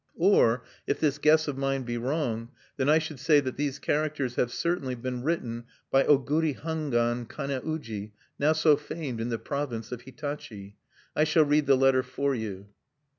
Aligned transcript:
"Or, 0.17 0.63
if 0.87 0.99
this 0.99 1.19
guess 1.19 1.47
of 1.47 1.59
mine 1.59 1.83
be 1.83 1.95
wrong, 1.95 2.49
then 2.75 2.89
I 2.89 2.97
should 2.97 3.19
say 3.19 3.39
that 3.41 3.55
these 3.55 3.77
characters 3.77 4.33
have 4.33 4.51
certainly 4.51 4.95
been 4.95 5.21
written 5.21 5.65
by 5.91 6.05
Oguri 6.05 6.55
Hangwan 6.55 7.27
Kane 7.29 7.61
uji, 7.63 8.11
now 8.39 8.53
so 8.53 8.75
famed 8.77 9.21
in 9.21 9.29
the 9.29 9.37
province 9.37 9.91
of 9.91 10.01
Hitachi.... 10.01 10.75
I 11.15 11.23
shall 11.23 11.45
read 11.45 11.67
the 11.67 11.77
letter 11.77 12.01
for 12.01 12.33
you." 12.33 12.69